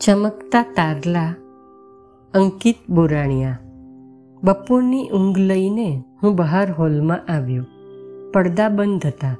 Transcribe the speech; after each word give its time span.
ચમકતા 0.00 0.62
તારલા, 0.62 1.34
અંકિત 2.34 2.76
બોરાણિયા. 2.90 3.58
બપોરની 4.44 5.08
ઊંઘ 5.08 5.38
લઈને 5.38 6.02
હું 6.22 6.36
બહાર 6.36 6.72
હોલમાં 6.72 7.32
આવ્યો. 7.32 7.64
પડદા 8.32 8.68
બંધ 8.68 9.06
હતા. 9.06 9.36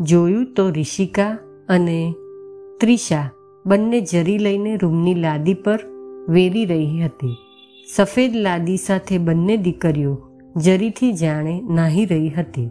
જોયું 0.00 0.54
તો 0.54 0.70
રિષિકા 0.70 1.38
અને 1.68 2.14
ત્રિષા 2.80 3.30
બંને 3.66 4.00
જરી 4.00 4.38
લઈને 4.38 4.76
રૂમની 4.76 5.14
લાદી 5.14 5.54
પર 5.54 5.78
વેરી 6.28 6.64
રહી 6.64 7.00
હતી. 7.00 7.36
સફેદ 7.96 8.34
લાદી 8.34 8.76
સાથે 8.76 9.18
બંને 9.18 9.56
દીકરીઓ 9.56 10.18
જરીથી 10.56 11.12
જાણે 11.12 11.62
નાહી 11.70 12.06
રહી 12.06 12.28
હતી. 12.28 12.70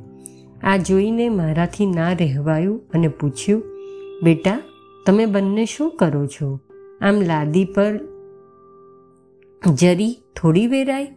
આ 0.64 0.78
જોઈને 0.78 1.30
મારાથી 1.30 1.86
ના 1.86 2.14
રહેવાયું 2.14 2.82
અને 2.94 3.08
પૂછ્યું, 3.08 3.64
બેટા, 4.24 4.62
તમે 5.06 5.26
બંને 5.26 5.66
શું 5.66 5.96
કરો 5.96 6.28
છો? 6.28 6.60
આમ 7.02 7.22
લાદી 7.22 7.66
પર 7.66 8.00
જરી 9.74 10.18
થોડી 10.42 10.68
વેરાય 10.68 11.08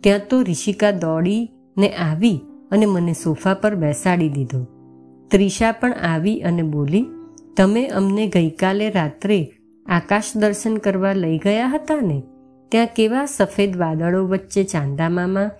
ત્યાં 0.00 0.20
તો 0.30 0.42
રિષિકા 0.42 0.90
દોડીને 0.90 1.88
આવી 1.88 2.40
અને 2.70 2.86
મને 2.86 3.12
સોફા 3.12 3.54
પર 3.54 3.74
બેસાડી 3.74 4.28
દીધો. 4.28 4.66
ત્રિષા 5.30 5.72
પણ 5.72 5.92
આવી 5.92 6.40
અને 6.40 6.62
બોલી, 6.62 7.06
તમે 7.56 7.86
અમને 7.86 8.26
ગઈકાલે 8.26 8.90
રાત્રે 8.90 9.52
આકાશ 9.86 10.36
દર્શન 10.36 10.76
કરવા 10.76 11.12
લઈ 11.12 11.38
ગયા 11.38 11.66
હતા 11.66 12.00
ને? 12.00 12.22
ત્યાં 12.68 12.88
કેવા 12.96 13.26
સફેદ 13.26 13.76
વાદળો 13.76 14.26
વચ્ચે 14.26 14.64
ચાંદામામાં 14.64 15.50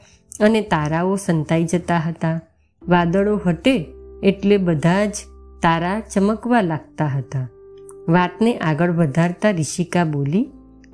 અને 0.41 0.60
તારાઓ 0.60 1.16
સંતાઈ 1.16 1.64
જતા 1.64 1.98
હતા. 1.98 2.41
વાદળો 2.88 3.41
હટે 3.47 3.86
એટલે 4.22 4.56
બધા 4.56 5.05
જ 5.05 5.14
તારા 5.62 6.00
ચમકવા 6.00 6.60
લાગતા 6.60 7.06
હતા. 7.06 7.48
વાતને 8.09 8.59
આગળ 8.59 8.91
વધારતા 8.91 9.51
રિષિકા 9.51 10.05
બોલી, 10.05 10.51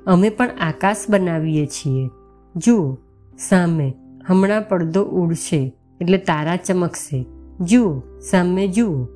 અમે 0.07 0.29
પણ 0.29 0.49
આકાશ 0.61 0.97
બનાવીએ 1.09 1.65
છીએ. 1.65 2.09
જુઓ, 2.55 2.97
સામે 3.37 3.93
હમણાં 4.27 4.61
પડદો 4.61 5.03
ઉડશે 5.03 5.73
એટલે 6.01 6.17
તારા 6.17 6.55
ચમકશે. 6.55 7.25
જુઓ, 7.61 7.99
સામે 8.19 8.67
જુઓ. 8.67 9.07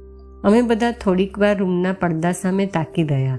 અમે 0.44 0.62
બધા 0.62 0.92
થોડીક 0.92 1.40
વાર 1.40 1.58
રૂમના 1.58 1.94
પડદા 1.94 2.32
સામે 2.32 2.66
તાકી 2.66 3.04
રહ્યા. 3.04 3.38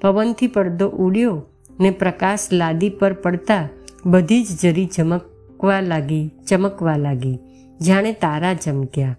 પવનથી 0.00 0.46
પડદો 0.46 0.88
ઉડ્યો 0.88 1.42
ને 1.80 1.90
પ્રકાશ 1.90 2.52
લાદી 2.52 2.90
પર 2.90 3.12
પડતા 3.12 3.68
બધી 4.06 4.44
જ 4.44 4.48
જરી 4.62 4.86
ચમકવા 4.86 5.80
લાગી 5.80 6.30
ચમકવા 6.48 6.96
લાગી. 6.96 7.38
જાણે 7.80 8.12
તારા 8.12 8.54
ચમક્યા. 8.54 9.16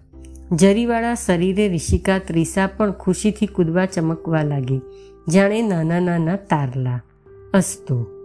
જરીવાળા 0.56 1.14
શરીરે 1.14 1.68
રિષિકા 1.68 2.18
ત્રિષા 2.18 2.66
પણ 2.66 2.92
ખુશીથી 2.92 3.46
કૂદવા 3.46 3.86
ચમકવા 3.86 4.42
લાગી. 4.42 4.80
જાણે 5.28 5.62
નાના 5.62 6.00
નાના 6.00 6.36
તારલા. 6.36 7.00
અસ્તો. 7.54 8.19